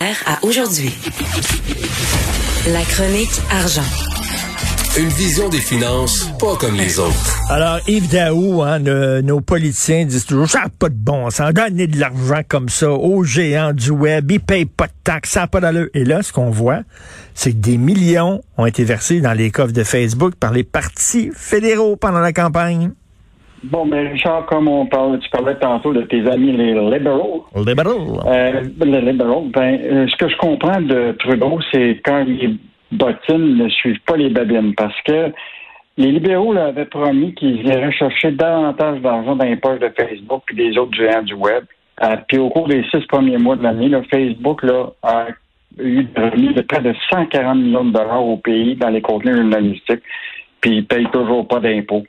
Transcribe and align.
à 0.00 0.42
aujourd'hui. 0.46 0.90
La 2.68 2.80
chronique 2.84 3.30
argent. 3.50 3.84
Une 4.98 5.10
vision 5.10 5.50
des 5.50 5.58
finances 5.58 6.30
pas 6.38 6.56
comme 6.56 6.74
les 6.74 6.98
autres. 6.98 7.38
Alors, 7.50 7.80
Yves 7.86 8.08
Daou, 8.08 8.62
hein, 8.62 8.78
nos 8.78 9.42
politiciens 9.42 10.06
disent 10.06 10.24
toujours, 10.24 10.48
ça 10.48 10.60
n'a 10.62 10.68
pas 10.70 10.88
de 10.88 10.94
bon 10.94 11.28
sens, 11.28 11.52
donner 11.52 11.86
de 11.86 11.98
l'argent 12.00 12.40
comme 12.48 12.70
ça 12.70 12.90
aux 12.90 13.24
géants 13.24 13.74
du 13.74 13.90
web, 13.90 14.30
ils 14.30 14.40
payent 14.40 14.64
pas 14.64 14.86
de 14.86 14.92
taxes, 15.04 15.32
ça 15.32 15.40
n'a 15.40 15.46
pas 15.48 15.60
d'allure. 15.60 15.88
Et 15.92 16.04
là, 16.04 16.22
ce 16.22 16.32
qu'on 16.32 16.50
voit, 16.50 16.80
c'est 17.34 17.52
que 17.52 17.58
des 17.58 17.76
millions 17.76 18.42
ont 18.56 18.64
été 18.64 18.84
versés 18.84 19.20
dans 19.20 19.34
les 19.34 19.50
coffres 19.50 19.72
de 19.72 19.84
Facebook 19.84 20.34
par 20.34 20.52
les 20.52 20.64
partis 20.64 21.30
fédéraux 21.36 21.96
pendant 21.96 22.20
la 22.20 22.32
campagne. 22.32 22.92
Bon, 23.64 23.84
mais 23.84 24.08
Richard, 24.08 24.46
comme 24.46 24.68
on 24.68 24.86
parle, 24.86 25.18
tu 25.20 25.28
parlais 25.30 25.54
tantôt 25.56 25.92
de 25.92 26.02
tes 26.02 26.26
amis 26.26 26.52
les 26.52 26.74
libéraux. 26.74 27.46
Libéraux. 27.56 28.20
Euh, 28.26 28.62
les 28.80 29.00
libéraux. 29.00 29.48
Ben, 29.52 29.78
euh, 29.82 30.06
ce 30.08 30.16
que 30.16 30.28
je 30.28 30.36
comprends 30.38 30.80
de 30.80 31.12
Trudeau, 31.18 31.58
c'est 31.70 32.00
quand 32.04 32.24
il 32.26 32.58
bottines 32.92 33.56
ne 33.56 33.68
suivent 33.68 34.00
pas 34.06 34.16
les 34.16 34.30
babines 34.30 34.74
parce 34.74 35.00
que 35.02 35.32
les 35.96 36.12
libéraux 36.12 36.52
là, 36.52 36.66
avaient 36.66 36.86
promis 36.86 37.34
qu'ils 37.34 37.66
iraient 37.66 37.92
chercher 37.92 38.32
davantage 38.32 39.00
d'argent 39.00 39.36
dans 39.36 39.44
les 39.44 39.56
poches 39.56 39.80
de 39.80 39.92
Facebook 39.96 40.42
et 40.50 40.54
des 40.54 40.78
autres 40.78 40.94
géants 40.94 41.22
du 41.22 41.34
web. 41.34 41.64
Euh, 42.02 42.16
puis 42.28 42.38
au 42.38 42.48
cours 42.48 42.68
des 42.68 42.82
six 42.90 43.04
premiers 43.06 43.38
mois 43.38 43.56
de 43.56 43.62
l'année, 43.62 43.90
Facebook 44.10 44.62
là, 44.62 44.86
a 45.02 45.26
eu 45.78 46.04
des 46.04 46.52
de 46.54 46.62
près 46.62 46.80
de 46.80 46.94
140 47.10 47.58
millions 47.58 47.84
de 47.84 47.92
dollars 47.92 48.24
au 48.24 48.38
pays 48.38 48.76
dans 48.76 48.88
les 48.88 49.02
contenus 49.02 49.36
journalistiques, 49.36 50.02
puis 50.60 50.70
ils 50.70 50.80
ne 50.80 50.82
payent 50.82 51.10
toujours 51.12 51.46
pas 51.46 51.60
d'impôts. 51.60 52.04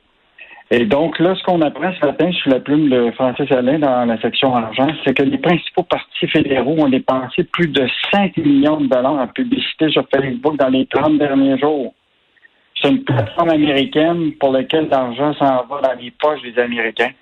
Et 0.74 0.86
donc, 0.86 1.18
là, 1.18 1.34
ce 1.34 1.42
qu'on 1.42 1.60
apprend 1.60 1.92
ce 2.00 2.06
matin 2.06 2.32
sous 2.32 2.48
la 2.48 2.58
plume 2.58 2.88
de 2.88 3.10
Francis 3.10 3.52
Alain 3.52 3.78
dans 3.78 4.06
la 4.06 4.18
section 4.22 4.56
argent, 4.56 4.88
c'est 5.04 5.12
que 5.12 5.22
les 5.22 5.36
principaux 5.36 5.82
partis 5.82 6.26
fédéraux 6.28 6.76
ont 6.78 6.88
dépensé 6.88 7.44
plus 7.44 7.68
de 7.68 7.86
5 8.10 8.38
millions 8.38 8.80
de 8.80 8.86
dollars 8.86 9.18
en 9.18 9.26
publicité 9.26 9.90
sur 9.90 10.06
Facebook 10.08 10.56
dans 10.56 10.70
les 10.70 10.86
30 10.86 11.18
derniers 11.18 11.58
jours. 11.58 11.92
C'est 12.80 12.88
une 12.88 13.04
plateforme 13.04 13.50
américaine 13.50 14.32
pour 14.40 14.50
laquelle 14.50 14.88
l'argent 14.88 15.34
s'en 15.34 15.66
va 15.66 15.82
dans 15.82 16.00
les 16.00 16.10
poches 16.10 16.40
des 16.40 16.58
Américains. 16.58 17.12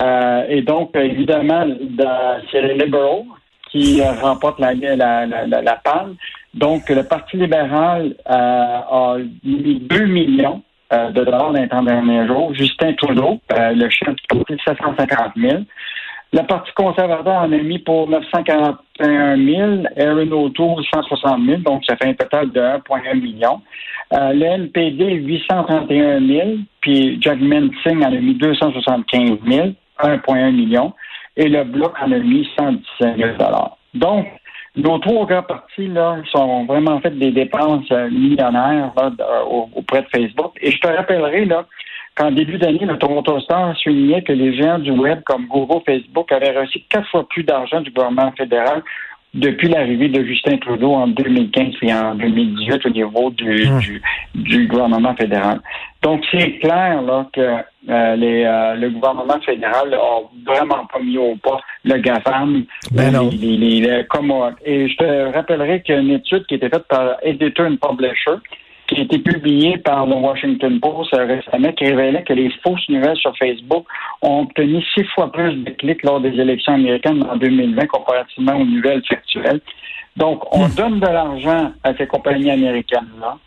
Euh, 0.00 0.44
et 0.48 0.62
donc, 0.62 0.94
évidemment, 0.94 1.66
c'est 2.52 2.62
les 2.62 2.74
libéraux 2.74 3.26
qui 3.72 4.00
remportent 4.00 4.60
la, 4.60 4.74
la, 4.74 5.26
la, 5.26 5.46
la, 5.60 5.74
panne. 5.82 6.14
Donc, 6.54 6.88
le 6.88 7.02
Parti 7.02 7.36
libéral 7.36 8.14
euh, 8.30 8.32
a 8.32 9.16
mis 9.42 9.80
2 9.80 10.04
millions 10.06 10.62
euh, 10.92 11.10
de 11.10 11.24
dollars 11.24 11.52
dans 11.52 11.60
les 11.60 11.68
30 11.68 11.86
derniers 11.86 12.26
jours. 12.26 12.54
Justin 12.54 12.92
Trudeau, 12.94 13.40
euh, 13.52 13.72
le 13.72 13.88
chef 13.90 14.14
du 14.14 14.22
parti, 14.28 14.56
750 14.64 15.32
000. 15.36 15.62
Le 16.32 16.42
Parti 16.42 16.70
conservateur 16.74 17.34
en 17.34 17.52
a 17.52 17.58
mis 17.58 17.78
pour 17.78 18.08
941 18.10 19.36
000, 19.36 19.82
Aaron 19.96 20.32
O'Toole 20.32 20.84
160 20.92 21.46
000, 21.46 21.58
donc 21.62 21.84
ça 21.86 21.96
fait 21.96 22.08
un 22.08 22.14
total 22.14 22.50
de 22.50 22.60
1,1 22.60 23.20
million. 23.20 23.62
Euh, 24.12 24.32
le 24.32 24.44
NPD 24.44 25.14
831 25.14 26.26
000, 26.26 26.48
puis 26.80 27.18
Jack 27.20 27.38
Singh 27.38 28.02
en 28.02 28.12
a 28.12 28.20
mis 28.20 28.34
275 28.34 29.38
000, 29.48 29.68
1,1 30.00 30.50
million, 30.52 30.92
et 31.36 31.48
le 31.48 31.64
Bloc 31.64 31.94
en 32.02 32.10
a 32.10 32.18
mis 32.18 32.48
117 32.58 33.16
000 33.16 33.30
Donc, 33.94 34.26
nos 34.76 34.98
trois 34.98 35.26
grands 35.26 35.42
partis 35.42 35.88
là, 35.88 36.18
sont 36.30 36.64
vraiment 36.66 37.00
fait 37.00 37.10
des 37.18 37.30
dépenses 37.30 37.90
euh, 37.92 38.10
millionnaires 38.10 38.92
auprès 39.74 40.02
de 40.02 40.08
Facebook. 40.14 40.52
Et 40.60 40.70
je 40.70 40.78
te 40.78 40.88
rappellerai 40.88 41.46
là, 41.46 41.64
qu'en 42.14 42.30
début 42.30 42.58
d'année, 42.58 42.84
le 42.84 42.98
Toronto 42.98 43.40
Star 43.40 43.76
soulignait 43.76 44.22
que 44.22 44.32
les 44.32 44.54
géants 44.56 44.78
du 44.78 44.90
web 44.90 45.22
comme 45.24 45.46
Google, 45.46 45.82
Facebook 45.86 46.30
avaient 46.32 46.58
reçu 46.58 46.80
quatre 46.88 47.08
fois 47.10 47.26
plus 47.28 47.42
d'argent 47.42 47.80
du 47.80 47.90
gouvernement 47.90 48.32
fédéral 48.36 48.82
depuis 49.36 49.68
l'arrivée 49.68 50.08
de 50.08 50.24
Justin 50.24 50.56
Trudeau 50.58 50.92
en 50.92 51.08
2015 51.08 51.74
et 51.82 51.92
en 51.92 52.14
2018 52.14 52.86
au 52.86 52.90
niveau 52.90 53.30
du, 53.30 53.68
hum. 53.68 53.78
du, 53.78 54.02
du, 54.34 54.66
gouvernement 54.66 55.14
fédéral. 55.14 55.60
Donc, 56.02 56.24
c'est 56.30 56.58
clair 56.58 57.02
là, 57.02 57.26
que 57.32 57.40
euh, 57.40 58.16
les, 58.16 58.44
euh, 58.44 58.74
le 58.74 58.90
gouvernement 58.90 59.40
fédéral 59.44 59.94
a 59.94 60.20
vraiment 60.44 60.86
pas 60.86 60.98
mis 61.00 61.18
au 61.18 61.36
pas 61.36 61.60
le 61.84 61.98
GAFAM. 61.98 62.64
Ben 62.92 63.12
non. 63.12 63.30
Les, 63.30 63.56
les, 63.56 64.04
comme, 64.08 64.32
et 64.64 64.88
je 64.88 64.96
te 64.96 65.34
rappellerai 65.34 65.82
qu'il 65.82 65.94
y 65.94 65.98
a 65.98 66.00
une 66.00 66.10
étude 66.10 66.46
qui 66.46 66.54
a 66.54 66.56
été 66.56 66.68
faite 66.68 66.86
par 66.88 67.16
Editor 67.22 67.66
and 67.66 67.76
Publisher 67.76 68.36
qui 68.86 69.00
a 69.00 69.02
été 69.02 69.18
publié 69.18 69.78
par 69.78 70.06
le 70.06 70.14
Washington 70.14 70.78
Post 70.80 71.14
récemment, 71.14 71.72
qui 71.72 71.86
révélait 71.86 72.22
que 72.22 72.32
les 72.32 72.50
fausses 72.62 72.88
nouvelles 72.88 73.16
sur 73.16 73.36
Facebook 73.36 73.86
ont 74.22 74.42
obtenu 74.42 74.82
six 74.94 75.04
fois 75.14 75.30
plus 75.32 75.54
de 75.54 75.70
clics 75.70 76.02
lors 76.04 76.20
des 76.20 76.38
élections 76.40 76.74
américaines 76.74 77.24
en 77.24 77.36
2020 77.36 77.86
comparativement 77.86 78.56
aux 78.56 78.64
nouvelles 78.64 79.02
factuelles. 79.08 79.60
Donc, 80.16 80.54
on 80.54 80.66
hmm. 80.66 80.74
donne 80.74 81.00
de 81.00 81.06
l'argent 81.06 81.72
à 81.82 81.94
ces 81.94 82.06
compagnies 82.06 82.50
américaines-là. 82.50 83.38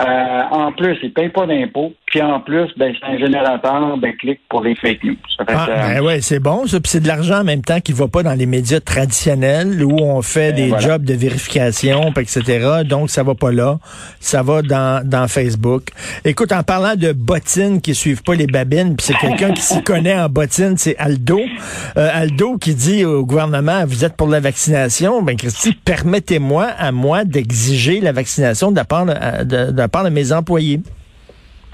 Euh, 0.00 0.42
en 0.50 0.72
plus, 0.72 0.98
ils 1.02 1.08
ne 1.08 1.14
payent 1.14 1.28
pas 1.28 1.46
d'impôts. 1.46 1.92
Puis 2.14 2.22
en 2.22 2.38
plus, 2.38 2.68
ben, 2.76 2.94
c'est 2.96 3.06
un 3.12 3.18
générateur 3.18 3.98
de 3.98 4.08
clics 4.16 4.40
pour 4.48 4.62
les 4.62 4.76
fake 4.76 5.02
news. 5.02 5.16
ah, 5.48 5.66
ben 5.66 6.00
ouais, 6.00 6.20
c'est 6.20 6.38
bon, 6.38 6.64
ça. 6.64 6.78
Puis 6.78 6.88
c'est 6.92 7.00
de 7.00 7.08
l'argent 7.08 7.40
en 7.40 7.44
même 7.44 7.62
temps 7.62 7.80
qui 7.80 7.90
ne 7.90 7.96
va 7.96 8.06
pas 8.06 8.22
dans 8.22 8.34
les 8.34 8.46
médias 8.46 8.78
traditionnels 8.78 9.82
où 9.82 9.98
on 10.00 10.22
fait 10.22 10.52
ben, 10.52 10.70
des 10.70 10.80
jobs 10.80 11.02
de 11.02 11.14
vérification, 11.14 12.12
etc. 12.16 12.82
Donc, 12.84 13.10
ça 13.10 13.24
va 13.24 13.34
pas 13.34 13.50
là. 13.50 13.80
Ça 14.20 14.44
va 14.44 14.62
dans, 14.62 15.04
dans 15.04 15.26
Facebook. 15.26 15.88
Écoute, 16.24 16.52
en 16.52 16.62
parlant 16.62 16.94
de 16.94 17.10
bottines 17.10 17.80
qui 17.80 17.96
suivent 17.96 18.22
pas 18.22 18.36
les 18.36 18.46
babines, 18.46 18.94
puis 18.94 19.06
c'est 19.08 19.18
quelqu'un 19.18 19.52
qui 19.52 19.62
s'y 19.62 19.82
connaît 19.82 20.16
en 20.16 20.28
bottines, 20.28 20.76
c'est 20.76 20.96
Aldo. 20.98 21.40
Euh, 21.96 22.10
Aldo 22.12 22.58
qui 22.58 22.76
dit 22.76 23.04
au 23.04 23.26
gouvernement, 23.26 23.84
vous 23.88 24.04
êtes 24.04 24.14
pour 24.14 24.28
la 24.28 24.38
vaccination. 24.38 25.20
Ben, 25.20 25.34
Christy, 25.34 25.72
permettez-moi 25.84 26.66
à 26.78 26.92
moi 26.92 27.24
d'exiger 27.24 28.00
la 28.00 28.12
vaccination 28.12 28.70
de 28.70 28.76
la 28.76 28.84
part 28.84 29.04
de 29.04 29.72
la 29.76 29.88
part 29.88 30.04
de 30.04 30.10
mes 30.10 30.30
employés. 30.30 30.78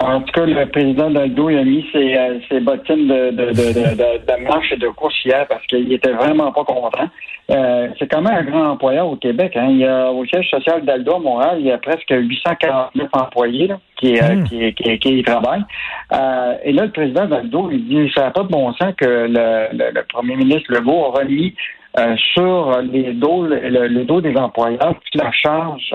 En 0.02 0.22
tout 0.22 0.32
cas, 0.32 0.46
le 0.46 0.66
président 0.66 1.10
d'Aldo 1.10 1.48
a 1.48 1.62
mis 1.62 1.84
ses, 1.92 2.16
euh, 2.16 2.60
bottines 2.60 3.06
de, 3.06 3.30
de, 3.30 3.52
de, 3.52 4.44
marche 4.44 4.72
et 4.72 4.76
de 4.76 4.88
course 4.88 5.14
hier 5.24 5.46
parce 5.46 5.64
qu'il 5.66 5.92
était 5.92 6.12
vraiment 6.12 6.50
pas 6.52 6.64
content. 6.64 7.08
Euh, 7.50 7.88
c'est 7.98 8.06
quand 8.10 8.22
même 8.22 8.34
un 8.34 8.44
grand 8.44 8.70
employeur 8.70 9.08
au 9.08 9.16
Québec. 9.16 9.52
Hein. 9.56 9.66
Il 9.70 9.78
y 9.78 9.86
a, 9.86 10.10
au 10.10 10.24
siège 10.24 10.48
social 10.48 10.84
d'Aldo 10.84 11.16
à 11.16 11.18
Montréal, 11.18 11.56
il 11.60 11.66
y 11.66 11.72
a 11.72 11.76
presque 11.76 12.10
849 12.10 13.08
employés 13.12 13.66
là, 13.66 13.78
qui, 13.96 14.18
euh, 14.18 14.36
hmm. 14.36 14.44
qui, 14.44 14.74
qui, 14.74 14.98
qui, 14.98 15.18
y 15.18 15.22
travaillent. 15.22 15.64
et 16.64 16.72
là, 16.72 16.84
le 16.86 16.90
président 16.92 17.26
d'Aldo, 17.26 17.68
il 17.70 17.86
dit 17.86 18.10
ça 18.14 18.22
n'a 18.22 18.30
pas 18.30 18.44
de 18.44 18.48
bon 18.48 18.72
sens 18.74 18.94
que 18.96 19.04
le, 19.04 19.68
le, 19.72 20.02
premier 20.08 20.36
ministre 20.36 20.72
Legault 20.72 21.06
a 21.06 21.18
remis 21.18 21.54
sur 22.32 22.80
les 22.82 23.12
dos, 23.12 23.46
le, 23.46 24.04
dos 24.04 24.20
des 24.20 24.36
employeurs 24.36 24.94
toute 25.00 25.22
la 25.22 25.30
charge 25.32 25.92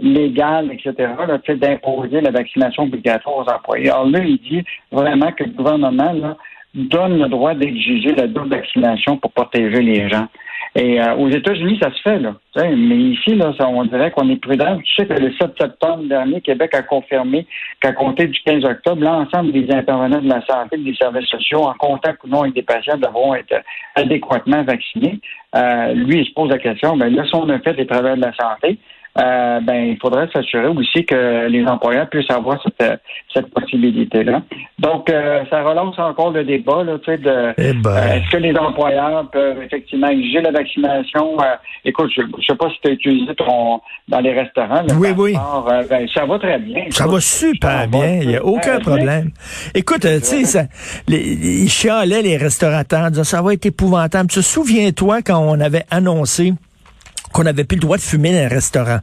légal, 0.00 0.72
etc., 0.72 1.12
d'imposer 1.48 2.20
la 2.20 2.30
vaccination 2.30 2.84
obligatoire 2.84 3.36
aux 3.36 3.50
employés. 3.50 3.90
Alors 3.90 4.08
là, 4.08 4.18
il 4.24 4.38
dit 4.38 4.64
vraiment 4.90 5.30
que 5.32 5.44
le 5.44 5.50
gouvernement 5.50 6.12
là, 6.12 6.36
donne 6.74 7.18
le 7.18 7.28
droit 7.28 7.54
d'exiger 7.54 8.14
la 8.14 8.26
double 8.26 8.48
vaccination 8.48 9.16
pour 9.16 9.32
protéger 9.32 9.82
les 9.82 10.08
gens. 10.08 10.26
Et 10.74 11.02
euh, 11.02 11.14
aux 11.16 11.28
États-Unis, 11.28 11.78
ça 11.82 11.90
se 11.90 12.00
fait, 12.00 12.18
là. 12.18 12.34
Mais 12.56 12.96
ici, 12.96 13.34
là, 13.34 13.52
on 13.60 13.84
dirait 13.84 14.10
qu'on 14.10 14.30
est 14.30 14.40
prudent. 14.40 14.78
Tu 14.78 14.94
sais 14.94 15.06
que 15.06 15.12
le 15.12 15.30
7 15.32 15.50
septembre 15.60 16.04
dernier, 16.04 16.40
Québec 16.40 16.74
a 16.74 16.82
confirmé 16.82 17.46
qu'à 17.80 17.92
compter 17.92 18.26
du 18.26 18.40
15 18.46 18.64
octobre, 18.64 19.02
l'ensemble 19.02 19.52
des 19.52 19.70
intervenants 19.70 20.22
de 20.22 20.28
la 20.28 20.40
santé, 20.46 20.78
des 20.78 20.94
services 20.94 21.28
sociaux, 21.28 21.64
en 21.64 21.74
contact 21.74 22.24
ou 22.24 22.28
non 22.28 22.42
avec 22.42 22.54
des 22.54 22.62
patients, 22.62 22.96
devront 22.96 23.34
être 23.34 23.54
adéquatement 23.96 24.62
vaccinés. 24.62 25.20
Euh, 25.54 25.92
lui, 25.92 26.20
il 26.20 26.26
se 26.26 26.32
pose 26.32 26.48
la 26.48 26.58
question, 26.58 26.96
mais 26.96 27.10
là, 27.10 27.26
si 27.26 27.34
on 27.34 27.48
a 27.50 27.58
fait 27.58 27.74
des 27.74 27.86
travailleurs 27.86 28.16
de 28.16 28.22
la 28.22 28.32
santé, 28.32 28.78
euh, 29.18 29.60
ben, 29.60 29.88
il 29.88 29.98
faudrait 30.00 30.26
s'assurer 30.32 30.68
aussi 30.68 31.04
que 31.04 31.46
les 31.46 31.66
employeurs 31.66 32.08
puissent 32.08 32.30
avoir 32.30 32.62
cette, 32.62 33.00
cette 33.34 33.52
possibilité-là. 33.52 34.40
Donc, 34.78 35.10
euh, 35.10 35.44
ça 35.50 35.62
relance 35.62 35.98
encore 35.98 36.30
le 36.30 36.44
débat, 36.44 36.82
là, 36.82 36.98
tu 36.98 37.10
sais, 37.10 37.18
de 37.18 37.52
eh 37.58 37.74
ben. 37.74 37.90
euh, 37.90 38.14
est-ce 38.14 38.30
que 38.30 38.38
les 38.38 38.56
employeurs 38.56 39.28
peuvent 39.30 39.60
effectivement 39.62 40.08
exiger 40.08 40.40
la 40.40 40.50
vaccination? 40.50 41.36
écoute, 41.84 42.10
je 42.16 42.22
ne 42.22 42.42
sais 42.46 42.54
pas 42.54 42.70
si 42.70 42.76
tu 42.82 42.88
as 42.88 42.92
utilisé 42.92 43.34
ton 43.34 43.82
dans 44.08 44.20
les 44.20 44.32
restaurants. 44.32 44.82
oui, 44.98 45.10
oui. 45.16 45.34
ben, 45.90 46.08
ça 46.14 46.24
va 46.24 46.38
très 46.38 46.58
bien. 46.58 46.84
Ça 46.88 47.06
va 47.06 47.20
super 47.20 47.86
bien. 47.88 48.18
Il 48.22 48.28
n'y 48.28 48.36
a 48.36 48.44
aucun 48.44 48.80
problème. 48.80 49.30
Écoute, 49.74 50.00
tu 50.00 50.20
sais, 50.20 50.44
ça, 50.44 50.62
les, 51.06 51.64
ils 51.64 51.68
chialaient 51.68 52.22
les 52.22 52.38
restaurateurs, 52.38 53.10
disaient, 53.10 53.24
ça 53.24 53.42
va 53.42 53.52
être 53.52 53.66
épouvantable. 53.66 54.30
Tu 54.30 54.36
te 54.36 54.44
souviens-toi 54.44 55.20
quand 55.20 55.38
on 55.38 55.60
avait 55.60 55.84
annoncé 55.90 56.54
qu'on 57.32 57.44
n'avait 57.44 57.64
plus 57.64 57.76
le 57.76 57.82
droit 57.82 57.96
de 57.96 58.02
fumer 58.02 58.32
dans 58.32 58.44
un 58.44 58.48
restaurant. 58.48 58.98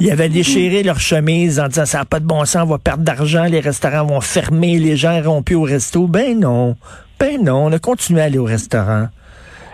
Ils 0.00 0.10
avaient 0.10 0.28
déchiré 0.28 0.82
leur 0.82 0.98
chemise 0.98 1.60
en 1.60 1.68
disant 1.68 1.84
ça 1.84 1.98
n'a 1.98 2.04
pas 2.04 2.20
de 2.20 2.26
bon 2.26 2.44
sens, 2.44 2.62
on 2.64 2.70
va 2.70 2.78
perdre 2.78 3.04
d'argent, 3.04 3.44
les 3.44 3.60
restaurants 3.60 4.04
vont 4.04 4.20
fermer, 4.20 4.78
les 4.78 4.96
gens 4.96 5.16
iront 5.16 5.42
plus 5.42 5.54
au 5.54 5.62
resto. 5.62 6.06
Ben 6.06 6.38
non, 6.38 6.76
ben 7.18 7.42
non, 7.42 7.66
on 7.66 7.72
a 7.72 7.78
continué 7.78 8.20
à 8.20 8.24
aller 8.24 8.38
au 8.38 8.44
restaurant. 8.44 9.06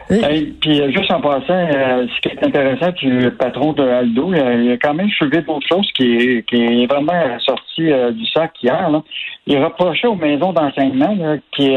puis 0.09 0.81
euh, 0.81 0.91
juste 0.91 1.11
en 1.11 1.21
passant, 1.21 1.55
euh, 1.55 2.07
ce 2.15 2.21
qui 2.21 2.29
est 2.29 2.45
intéressant 2.45 2.91
du 2.93 3.31
patron 3.33 3.73
de 3.73 3.83
Aldo, 3.83 4.33
il 4.35 4.73
a 4.73 4.77
quand 4.77 4.95
même 4.95 5.11
soulevé 5.11 5.43
d'autres 5.43 5.67
choses 5.69 5.91
qui 5.97 6.17
est, 6.17 6.49
qui 6.49 6.57
est 6.57 6.87
vraiment 6.87 7.39
sorti 7.41 7.91
euh, 7.91 8.11
du 8.13 8.27
sac 8.27 8.53
hier. 8.63 8.91
Là. 8.91 9.03
Il 9.47 9.59
reprochait 9.63 10.07
aux 10.07 10.17
maisons 10.17 10.53
d'enseignement 10.53 11.39
qui 11.57 11.77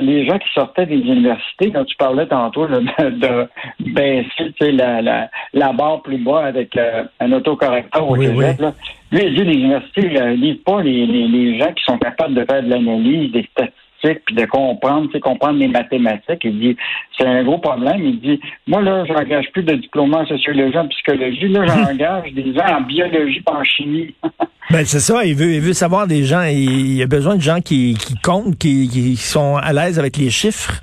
les 0.00 0.26
gens 0.26 0.38
qui 0.38 0.48
sortaient 0.54 0.86
des 0.86 0.96
universités, 0.96 1.70
quand 1.72 1.84
tu 1.84 1.96
parlais 1.96 2.26
tantôt 2.26 2.66
de, 2.66 2.80
de, 3.10 3.48
baisser 3.80 4.72
la, 4.72 5.02
la, 5.02 5.30
la, 5.52 5.72
barre 5.72 6.02
plus 6.02 6.18
bas 6.18 6.46
avec 6.46 6.76
euh, 6.76 7.04
un 7.20 7.32
autocorrecteur 7.32 8.08
au 8.08 8.16
oui, 8.16 8.28
oui. 8.28 8.44
Là, 8.58 8.72
lui, 9.12 9.22
il 9.24 9.34
dit 9.34 9.44
les 9.44 9.54
universités 9.54 10.08
ne 10.08 10.34
lisent 10.34 10.62
pas 10.64 10.82
les, 10.82 11.06
les, 11.06 11.28
les, 11.28 11.58
gens 11.58 11.72
qui 11.72 11.84
sont 11.84 11.98
capables 11.98 12.34
de 12.34 12.44
faire 12.44 12.62
de 12.62 12.70
l'analyse, 12.70 13.32
des 13.32 13.48
statistiques 13.52 14.24
puis 14.26 14.34
de 14.34 14.44
comprendre, 14.44 15.06
tu 15.06 15.12
sais, 15.12 15.20
comprendre 15.20 15.58
les 15.58 15.68
mathématiques. 15.68 16.44
Il 16.44 16.58
dit, 16.58 16.76
c'est 17.16 17.26
un 17.26 17.42
gros 17.42 17.58
problème. 17.58 18.00
Il 18.04 18.20
dit, 18.20 18.40
moi, 18.66 18.82
là, 18.82 19.04
j'engage 19.06 19.50
plus 19.52 19.62
de 19.62 19.74
diplômes 19.74 20.14
en 20.14 20.26
sociologie, 20.26 20.76
en 20.76 20.88
psychologie. 20.88 21.48
Là, 21.48 21.66
j'engage 21.66 22.32
des 22.32 22.52
gens 22.54 22.76
en 22.76 22.80
biologie 22.82 23.42
et 23.46 23.50
en 23.50 23.64
chimie. 23.64 24.14
ben, 24.70 24.84
c'est 24.84 25.00
ça. 25.00 25.24
Il 25.24 25.34
veut, 25.34 25.52
il 25.52 25.60
veut 25.60 25.72
savoir 25.72 26.06
des 26.06 26.24
gens. 26.24 26.42
Il, 26.42 27.00
a 27.02 27.06
besoin 27.06 27.36
de 27.36 27.42
gens 27.42 27.60
qui, 27.60 27.94
qui 27.94 28.14
comptent, 28.16 28.56
qui, 28.58 28.88
qui 28.88 29.16
sont 29.16 29.56
à 29.56 29.72
l'aise 29.72 29.98
avec 29.98 30.16
les 30.16 30.30
chiffres. 30.30 30.82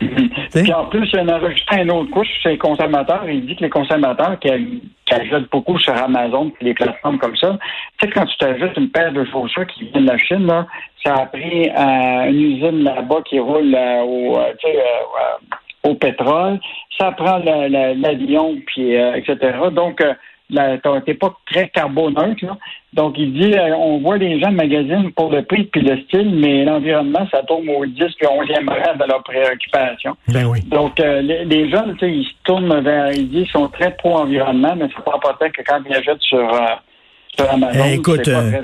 Puis 0.00 0.72
en 0.72 0.86
plus, 0.86 1.08
il 1.12 1.30
a 1.30 1.38
rajouté 1.38 1.76
une 1.76 1.90
autre 1.90 2.10
couche 2.10 2.28
sur 2.40 2.50
les 2.50 2.58
consommateurs. 2.58 3.28
Il 3.28 3.46
dit 3.46 3.56
que 3.56 3.64
les 3.64 3.70
consommateurs 3.70 4.38
qui, 4.40 4.50
ajoutent 5.10 5.50
beaucoup 5.50 5.78
sur 5.78 5.92
Amazon 5.92 6.52
et 6.60 6.66
les 6.66 6.74
plateformes 6.74 7.18
comme 7.18 7.36
ça, 7.36 7.58
tu 7.98 8.06
sais, 8.06 8.12
quand 8.12 8.26
tu 8.26 8.36
t'ajoutes 8.38 8.76
une 8.76 8.90
paire 8.90 9.12
de 9.12 9.24
chaussures 9.24 9.66
qui 9.66 9.84
vient 9.86 10.02
de 10.02 10.06
la 10.06 10.18
Chine, 10.18 10.66
ça 11.04 11.14
a 11.14 11.26
pris 11.26 11.68
euh, 11.68 12.30
une 12.30 12.40
usine 12.40 12.84
là-bas 12.84 13.22
qui 13.28 13.40
roule 13.40 13.74
euh, 13.74 14.02
au, 14.02 14.38
euh, 14.38 14.52
au 15.82 15.94
pétrole. 15.94 16.60
Ça 16.98 17.10
prend 17.12 17.38
l'avion, 17.38 18.56
puis 18.66 18.94
etc. 18.94 19.36
Donc, 19.72 20.02
t'es 21.04 21.14
pas 21.14 21.34
très 21.50 21.68
carboneutre. 21.68 22.44
Là. 22.44 22.56
Donc, 22.92 23.14
il 23.18 23.32
dit, 23.32 23.54
euh, 23.54 23.74
on 23.76 23.98
voit 23.98 24.18
les 24.18 24.40
gens 24.40 24.50
magasinent 24.50 25.12
pour 25.12 25.30
le 25.30 25.42
prix 25.42 25.64
puis 25.64 25.80
le 25.80 26.00
style, 26.02 26.30
mais 26.34 26.64
l'environnement, 26.64 27.26
ça 27.30 27.42
tombe 27.42 27.68
au 27.68 27.86
10 27.86 27.94
puis 27.94 28.26
11e 28.26 28.68
rang 28.68 28.96
de 28.96 29.08
leur 29.08 29.22
préoccupation. 29.22 30.16
Ben 30.28 30.46
oui. 30.46 30.60
Donc, 30.66 30.98
euh, 31.00 31.22
les, 31.22 31.44
les, 31.44 31.70
jeunes, 31.70 31.96
ils 32.02 32.24
se 32.24 32.32
tournent 32.44 32.80
vers, 32.80 33.12
ils 33.12 33.28
disent, 33.28 33.46
ils 33.46 33.50
sont 33.50 33.68
très 33.68 33.96
pro-environnement, 33.96 34.74
mais 34.76 34.88
c'est 34.94 35.04
pas 35.04 35.14
important 35.14 35.46
que 35.50 35.62
quand 35.62 35.80
ils 35.88 35.94
achètent 35.94 36.22
sur... 36.22 36.52
Euh, 36.54 36.66
eh, 37.38 37.94
écoute, 37.94 38.28
euh, 38.28 38.60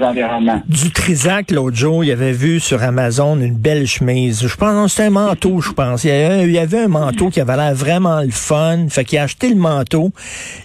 du 0.66 0.90
Trisac, 0.90 1.50
l'autre 1.50 1.76
jour, 1.76 2.04
il 2.04 2.10
avait 2.10 2.32
vu 2.32 2.60
sur 2.60 2.82
Amazon 2.82 3.38
une 3.40 3.54
belle 3.54 3.86
chemise. 3.86 4.46
Je 4.46 4.56
pense 4.56 4.84
que 4.84 4.88
c'était 4.88 5.04
un 5.04 5.10
manteau, 5.10 5.60
je 5.60 5.72
pense. 5.72 6.04
Il 6.04 6.10
y, 6.10 6.58
avait, 6.58 6.80
un 6.80 6.88
manteau 6.88 7.30
qui 7.30 7.40
avait 7.40 7.56
l'air 7.56 7.74
vraiment 7.74 8.20
le 8.20 8.30
fun. 8.30 8.86
Fait 8.90 9.04
qu'il 9.04 9.18
a 9.18 9.22
acheté 9.22 9.48
le 9.48 9.56
manteau. 9.56 10.10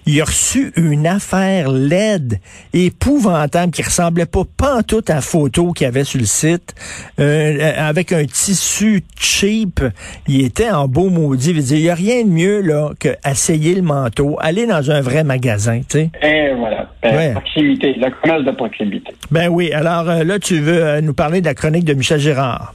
Il 0.05 0.19
a 0.19 0.25
reçu 0.25 0.73
une 0.75 1.07
affaire 1.07 1.69
laide, 1.69 2.39
épouvantable, 2.73 3.71
qui 3.71 3.83
ressemblait 3.83 4.25
pas 4.25 4.43
pantoute 4.57 5.09
à 5.09 5.15
la 5.15 5.21
photo 5.21 5.71
qu'il 5.71 5.85
y 5.85 5.87
avait 5.87 6.03
sur 6.03 6.19
le 6.19 6.25
site. 6.25 6.73
Euh, 7.19 7.71
avec 7.77 8.11
un 8.11 8.25
tissu 8.25 9.03
cheap. 9.17 9.81
Il 10.27 10.43
était 10.43 10.71
en 10.71 10.87
beau 10.87 11.09
maudit. 11.09 11.51
Il 11.51 11.81
n'y 11.81 11.89
a 11.89 11.95
rien 11.95 12.23
de 12.23 12.29
mieux 12.29 12.61
là 12.61 12.89
que 12.99 13.09
essayer 13.29 13.75
le 13.75 13.83
manteau, 13.83 14.37
aller 14.39 14.65
dans 14.65 14.91
un 14.91 15.01
vrai 15.01 15.23
magasin, 15.23 15.79
tu 15.79 15.99
sais. 15.99 16.09
Et 16.21 16.53
voilà. 16.57 16.89
Euh, 17.05 17.31
proximité 17.33 17.90
la 17.99 18.11
commerce 18.11 18.43
de 18.43 18.51
proximité. 18.51 19.13
Ben 19.31 19.47
oui. 19.49 19.71
Alors 19.71 20.09
euh, 20.09 20.23
là, 20.23 20.39
tu 20.39 20.59
veux 20.59 20.83
euh, 20.83 21.01
nous 21.01 21.13
parler 21.13 21.41
de 21.41 21.45
la 21.45 21.53
chronique 21.53 21.85
de 21.85 21.93
Michel 21.93 22.19
Gérard. 22.19 22.73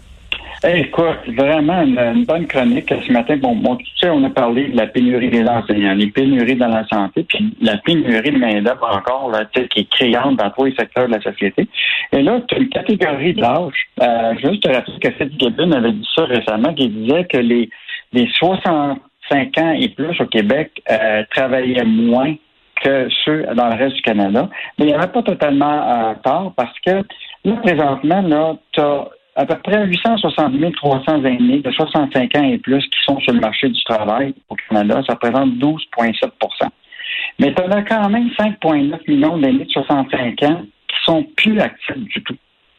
Eh, 0.64 0.80
écoute, 0.80 1.18
vraiment 1.36 1.82
une, 1.82 2.24
bonne 2.24 2.46
chronique 2.46 2.92
ce 3.06 3.12
matin. 3.12 3.36
Bon, 3.36 3.54
bon, 3.54 3.76
tu 3.76 3.86
sais, 4.00 4.08
on 4.08 4.24
a 4.24 4.30
parlé 4.30 4.68
de 4.68 4.76
la 4.76 4.86
pénurie 4.86 5.28
des 5.28 5.44
enseignants, 5.44 5.94
les 5.94 6.06
pénuries 6.06 6.56
dans 6.56 6.68
la 6.68 6.86
santé, 6.88 7.24
puis 7.28 7.54
la 7.60 7.76
pénurie 7.76 8.30
de 8.30 8.38
main-d'œuvre 8.38 8.88
encore, 8.90 9.30
là, 9.30 9.44
qui 9.44 9.80
est 9.80 9.90
criante 9.90 10.36
dans 10.36 10.50
tous 10.50 10.64
les 10.64 10.74
secteurs 10.74 11.08
de 11.08 11.12
la 11.12 11.20
société. 11.20 11.68
Et 12.12 12.22
là, 12.22 12.40
tu 12.48 12.54
as 12.54 12.58
une 12.58 12.68
catégorie 12.70 13.34
d'âge. 13.34 13.74
Euh, 14.00 14.34
juste 14.42 14.62
te 14.62 14.68
rappeler 14.68 14.98
que 14.98 15.10
Fitzgibbon 15.10 15.72
avait 15.72 15.92
dit 15.92 16.08
ça 16.14 16.24
récemment, 16.24 16.72
qui 16.72 16.88
disait 16.88 17.26
que 17.26 17.38
les, 17.38 17.68
les 18.12 18.28
65 18.32 19.58
ans 19.58 19.72
et 19.78 19.88
plus 19.90 20.20
au 20.20 20.26
Québec 20.26 20.82
euh, 20.90 21.22
travaillaient 21.30 21.84
moins 21.84 22.34
que 22.82 23.08
ceux 23.24 23.42
dans 23.54 23.68
le 23.68 23.76
reste 23.76 23.96
du 23.96 24.02
Canada. 24.02 24.48
Mais 24.78 24.86
il 24.86 24.88
n'y 24.88 24.94
avait 24.94 25.12
pas 25.12 25.22
totalement 25.22 26.10
euh, 26.10 26.14
tort 26.22 26.52
parce 26.56 26.78
que 26.80 27.02
là, 27.44 27.56
présentement, 27.62 28.22
là, 28.22 28.56
tu 28.72 28.80
as 28.80 29.08
à 29.36 29.44
peu 29.44 29.56
près 29.62 29.86
860 29.86 30.74
300 30.76 31.24
aînés 31.24 31.60
de 31.60 31.70
65 31.70 32.36
ans 32.36 32.44
et 32.44 32.58
plus 32.58 32.82
qui 32.84 32.98
sont 33.04 33.20
sur 33.20 33.34
le 33.34 33.40
marché 33.40 33.68
du 33.68 33.84
travail 33.84 34.34
au 34.48 34.54
Canada. 34.54 35.02
Ça 35.06 35.14
représente 35.14 35.50
12,7% 35.54 36.68
Mais 37.38 37.54
tu 37.54 37.62
as 37.62 37.82
quand 37.82 38.08
même 38.08 38.28
5,9 38.38 38.98
millions 39.08 39.38
d'aînés 39.38 39.64
de 39.64 39.70
65 39.70 40.42
ans 40.44 40.62
qui 40.88 40.96
sont 41.04 41.22
plus 41.36 41.60
actifs 41.60 41.96
du 41.96 42.22
tout. 42.22 42.36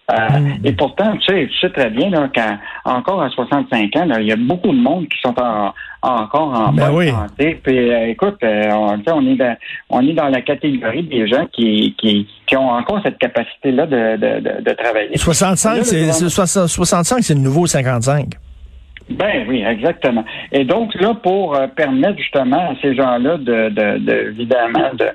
Euh, 0.10 0.40
mm. 0.40 0.60
Et 0.64 0.72
pourtant, 0.72 1.18
tu 1.18 1.26
sais, 1.26 1.48
tu 1.48 1.60
sais 1.60 1.70
très 1.70 1.90
bien 1.90 2.10
là, 2.10 2.30
qu'encore 2.34 3.22
à 3.22 3.30
65 3.30 3.96
ans, 3.98 4.08
il 4.20 4.28
y 4.28 4.32
a 4.32 4.38
beaucoup 4.38 4.72
de 4.72 4.80
monde 4.80 5.08
qui 5.10 5.20
sont 5.20 5.36
encore 6.02 6.54
en 6.54 6.72
ben 6.72 6.90
bonne 6.92 7.10
santé. 7.10 7.60
Puis, 7.62 7.92
euh, 7.92 8.08
écoute, 8.08 8.38
euh, 8.44 8.72
on, 8.72 9.04
on, 9.06 9.28
est 9.28 9.36
dans, 9.36 9.58
on 9.90 10.08
est 10.08 10.14
dans 10.14 10.30
la 10.30 10.42
catégorie 10.42 11.04
des 11.04 11.28
gens 11.28 11.46
qui, 11.52 11.94
qui, 11.98 12.26
qui 12.46 12.56
ont 12.56 12.70
encore 12.70 13.02
cette 13.04 13.18
capacité-là 13.18 13.86
de, 13.86 14.16
de, 14.16 14.62
de, 14.62 14.74
travailler. 14.74 15.18
65, 15.18 15.84
c'est 15.84 16.30
65, 16.30 17.22
c'est 17.22 17.34
le 17.34 17.42
nouveau 17.42 17.68
55. 17.68 18.28
Ben 19.10 19.46
oui, 19.48 19.64
exactement. 19.66 20.24
Et 20.54 20.64
donc 20.64 20.94
là, 20.96 21.16
pour 21.16 21.58
permettre 21.76 22.18
justement 22.18 22.72
à 22.72 22.76
ces 22.82 22.96
gens-là 22.96 23.38
de, 23.38 23.70
de, 23.70 23.98
de 24.00 24.30
évidemment 24.32 24.94
de 24.94 25.08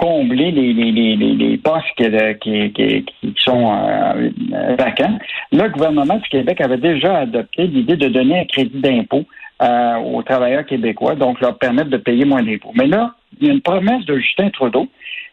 combler 0.00 0.50
les, 0.50 0.72
les, 0.72 0.90
les, 0.92 1.14
les 1.14 1.58
postes 1.58 1.84
qui, 1.94 2.72
qui, 2.72 3.04
qui, 3.04 3.34
sont 3.36 3.70
euh, 3.70 4.30
vacants. 4.78 5.18
Le 5.52 5.68
gouvernement 5.68 6.16
du 6.16 6.28
Québec 6.30 6.62
avait 6.62 6.78
déjà 6.78 7.18
adopté 7.18 7.66
l'idée 7.66 7.96
de 7.96 8.08
donner 8.08 8.40
un 8.40 8.44
crédit 8.46 8.80
d'impôt 8.80 9.24
euh, 9.60 9.96
aux 9.98 10.22
travailleurs 10.22 10.64
québécois, 10.64 11.16
donc 11.16 11.38
leur 11.40 11.58
permettre 11.58 11.90
de 11.90 11.98
payer 11.98 12.24
moins 12.24 12.42
d'impôts. 12.42 12.72
Mais 12.74 12.86
là, 12.86 13.14
il 13.38 13.48
y 13.48 13.50
a 13.50 13.52
une 13.52 13.60
promesse 13.60 14.06
de 14.06 14.16
Justin 14.16 14.48
Trudeau 14.48 14.88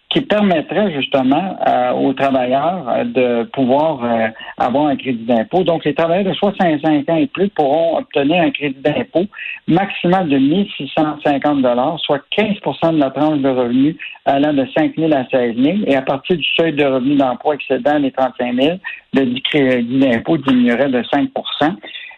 qui 0.09 0.21
permettrait 0.21 0.91
justement 0.93 1.57
euh, 1.67 1.91
aux 1.91 2.13
travailleurs 2.13 2.87
euh, 2.87 3.03
de 3.03 3.43
pouvoir 3.49 4.03
euh, 4.03 4.27
avoir 4.57 4.87
un 4.87 4.95
crédit 4.95 5.25
d'impôt. 5.25 5.63
Donc, 5.63 5.83
les 5.83 5.93
travailleurs 5.93 6.31
de 6.31 6.33
65 6.33 7.09
ans 7.09 7.15
et 7.17 7.27
plus 7.27 7.49
pourront 7.49 7.97
obtenir 7.97 8.41
un 8.41 8.51
crédit 8.51 8.79
d'impôt 8.79 9.25
maximal 9.67 10.29
de 10.29 10.37
1 10.37 10.65
650 10.77 11.99
soit 11.99 12.21
15% 12.37 12.93
de 12.93 12.99
la 12.99 13.09
tranche 13.09 13.39
de 13.39 13.49
revenus 13.49 13.95
allant 14.25 14.53
de 14.53 14.65
5 14.77 14.95
000 14.97 15.11
à 15.13 15.25
16 15.29 15.55
000. 15.57 15.77
Et 15.87 15.95
à 15.95 16.01
partir 16.01 16.37
du 16.37 16.45
seuil 16.55 16.71
de 16.71 16.85
revenus 16.85 17.17
d'emploi 17.17 17.55
excédant 17.55 17.99
les 17.99 18.11
35 18.11 18.55
000, 18.55 18.77
le 19.13 19.39
crédit 19.41 19.99
d'impôt 19.99 20.37
diminuerait 20.37 20.89
de 20.89 21.01
5% 21.01 21.27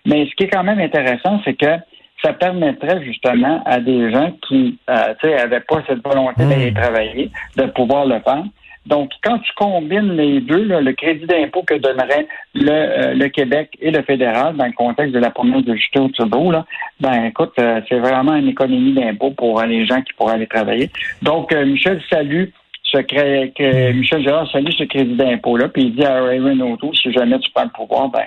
Mais 0.06 0.28
ce 0.28 0.36
qui 0.36 0.44
est 0.44 0.50
quand 0.50 0.64
même 0.64 0.80
intéressant, 0.80 1.42
c'est 1.44 1.56
que 1.56 1.80
ça 2.22 2.34
permettrait 2.34 3.04
justement 3.04 3.62
à 3.66 3.80
des 3.80 4.12
gens 4.12 4.32
qui 4.48 4.78
n'avaient 4.88 5.56
euh, 5.56 5.60
pas 5.68 5.84
cette 5.88 6.04
volonté 6.04 6.46
d'aller 6.46 6.72
hmm. 6.72 6.76
travailler 6.76 7.32
de 7.56 7.64
pouvoir 7.64 8.06
le 8.06 8.20
faire. 8.20 8.44
Donc, 8.86 9.12
quand 9.24 9.38
tu 9.40 9.52
combines 9.56 10.14
les 10.16 10.42
deux, 10.42 10.64
le 10.64 10.94
crédit 10.94 11.26
d'impôt 11.26 11.62
que 11.64 11.76
donnerait 11.76 12.28
le, 12.56 12.72
euh, 12.72 13.14
le, 13.14 13.28
Québec 13.28 13.70
et 13.82 13.92
le 13.92 14.02
fédéral 14.02 14.56
dans 14.56 14.66
le 14.66 14.72
contexte 14.72 15.14
de 15.14 15.20
la 15.20 15.30
promesse 15.30 15.64
de 15.64 15.76
Justin 15.76 16.10
Trudeau, 16.10 16.50
là, 16.50 16.66
ben 17.00 17.26
écoute, 17.26 17.54
euh, 17.60 17.82
c'est 17.88 18.00
vraiment 18.00 18.36
une 18.36 18.48
économie 18.48 18.94
d'impôt 18.94 19.32
pour 19.32 19.62
les 19.62 19.86
gens 19.86 20.02
qui 20.02 20.14
pourraient 20.14 20.36
aller 20.36 20.48
travailler. 20.48 20.90
Donc, 21.22 21.54
Michel 21.54 22.02
salue 22.10 22.46
ce 22.84 22.98
que 22.98 23.92
Michel 23.92 24.24
Gérard 24.24 24.50
salue 24.50 24.72
ce 24.72 24.86
crédit 24.86 25.16
d'impôt-là, 25.16 25.68
puis 25.70 25.84
il 25.84 25.96
dit 25.96 26.04
à 26.04 26.24
Raymond 26.24 26.72
Auto, 26.72 26.92
si 26.94 27.12
jamais 27.12 27.38
tu 27.40 27.52
prends 27.52 27.66
le 27.66 27.70
pouvoir, 27.70 28.10
ben 28.10 28.24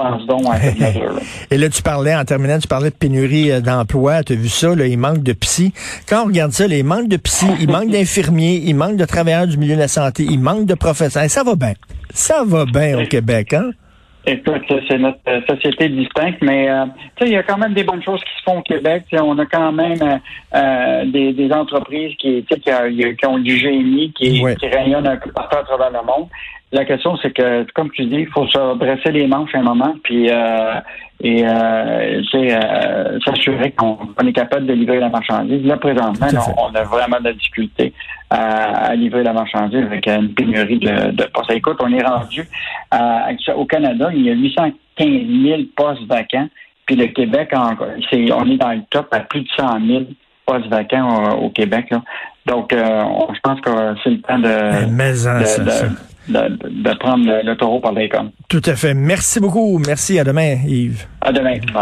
Et 1.50 1.58
là, 1.58 1.68
tu 1.68 1.82
parlais, 1.82 2.14
en 2.14 2.24
terminant, 2.24 2.58
tu 2.58 2.68
parlais 2.68 2.90
de 2.90 2.94
pénurie 2.94 3.50
euh, 3.50 3.60
d'emploi. 3.60 4.22
Tu 4.22 4.32
as 4.32 4.36
vu 4.36 4.48
ça, 4.48 4.74
là, 4.74 4.86
il 4.86 4.98
manque 4.98 5.22
de 5.22 5.32
psy. 5.32 5.72
Quand 6.08 6.22
on 6.22 6.26
regarde 6.26 6.52
ça, 6.52 6.66
il 6.66 6.84
manque 6.84 7.08
de 7.08 7.16
psy, 7.16 7.46
il 7.60 7.68
manque 7.70 7.88
d'infirmiers, 7.90 8.62
il 8.64 8.74
manque 8.74 8.96
de 8.96 9.04
travailleurs 9.04 9.46
du 9.46 9.58
milieu 9.58 9.74
de 9.74 9.80
la 9.80 9.88
santé, 9.88 10.24
il 10.28 10.40
manque 10.40 10.66
de 10.66 10.74
professeurs. 10.74 11.28
Ça 11.28 11.42
va 11.42 11.54
bien. 11.54 11.74
Ça 12.12 12.42
va 12.44 12.64
bien 12.64 12.98
au 12.98 13.06
Québec, 13.06 13.52
hein? 13.52 13.70
Écoute, 14.26 14.62
c'est 14.86 14.98
notre 14.98 15.18
euh, 15.28 15.40
société 15.48 15.88
distincte, 15.88 16.42
mais 16.42 16.68
euh, 16.68 16.84
il 17.22 17.28
y 17.28 17.36
a 17.36 17.42
quand 17.42 17.56
même 17.56 17.72
des 17.72 17.84
bonnes 17.84 18.02
choses 18.02 18.20
qui 18.20 18.38
se 18.38 18.42
font 18.44 18.58
au 18.58 18.62
Québec. 18.62 19.04
on 19.14 19.38
a 19.38 19.46
quand 19.46 19.72
même 19.72 20.20
des, 21.10 21.50
entreprises 21.52 22.14
qui, 22.16 22.44
qui, 22.44 23.26
ont 23.26 23.38
du 23.38 23.56
génie, 23.56 24.12
qui, 24.12 24.44
qui 24.60 24.66
rayonnent 24.66 25.06
un 25.06 25.16
peu 25.16 25.32
partout 25.32 25.56
à 25.56 25.62
travers 25.62 25.90
le 25.90 26.06
monde. 26.06 26.28
La 26.72 26.84
question, 26.84 27.16
c'est 27.16 27.32
que, 27.32 27.66
comme 27.72 27.90
tu 27.90 28.04
dis, 28.06 28.18
il 28.20 28.28
faut 28.28 28.46
se 28.46 28.78
dresser 28.78 29.10
les 29.10 29.26
manches 29.26 29.54
un 29.54 29.62
moment, 29.62 29.92
puis 30.04 30.30
euh, 30.30 30.74
et 31.20 31.44
euh, 31.44 32.22
euh, 32.34 33.18
s'assurer 33.24 33.72
qu'on 33.72 33.98
est 34.24 34.32
capable 34.32 34.66
de 34.66 34.74
livrer 34.74 35.00
la 35.00 35.08
marchandise. 35.08 35.66
Là, 35.66 35.76
présentement, 35.78 36.28
on, 36.56 36.72
a 36.74 36.84
vraiment 36.84 37.18
de 37.18 37.24
la 37.24 37.32
difficulté 37.32 37.92
à, 38.30 38.94
livrer 38.94 39.24
la 39.24 39.32
marchandise 39.32 39.84
avec 39.84 40.06
une 40.06 40.32
pénurie 40.32 40.78
de, 40.78 41.10
de 41.10 41.24
postes. 41.24 41.50
Écoute, 41.50 41.78
on 41.80 41.92
est 41.92 42.06
rendu 42.06 42.48
au 43.56 43.64
Canada, 43.64 44.10
il 44.14 44.22
y 44.22 44.30
a 44.30 44.34
815 44.34 44.72
000 44.98 45.62
postes 45.76 46.06
vacants, 46.06 46.48
puis 46.86 46.94
le 46.94 47.08
Québec, 47.08 47.50
on 47.52 48.48
est 48.48 48.56
dans 48.56 48.72
le 48.72 48.82
top 48.90 49.08
à 49.10 49.20
plus 49.20 49.40
de 49.40 49.48
100 49.58 49.86
000 49.86 50.04
postes 50.46 50.68
vacants 50.68 51.36
au, 51.36 51.50
Québec. 51.50 51.92
Donc, 52.46 52.70
je 52.72 53.40
pense 53.42 53.60
que 53.60 53.70
c'est 54.04 54.10
le 54.10 54.20
temps 54.20 54.38
de, 54.38 54.88
mais, 54.88 55.12
de, 55.12 56.09
prendre 56.98 57.24
le, 57.44 57.54
taureau 57.56 57.80
par 57.80 57.92
les 57.92 58.08
cornes. 58.08 58.30
Tout 58.48 58.62
à 58.66 58.74
fait. 58.74 58.94
Merci 58.94 59.40
beaucoup. 59.40 59.78
Merci. 59.86 60.18
À 60.18 60.24
demain, 60.24 60.56
Yves. 60.66 61.06
À 61.20 61.32
demain. 61.32 61.58
Bye. 61.58 61.72